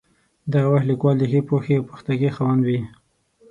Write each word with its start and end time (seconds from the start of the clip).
دغه 0.51 0.67
وخت 0.73 0.85
لیکوال 0.91 1.15
د 1.19 1.23
ښې 1.31 1.41
پوهې 1.49 1.73
او 1.79 1.87
پختګۍ 1.89 2.29
خاوند 2.35 2.61
وي. 2.67 2.81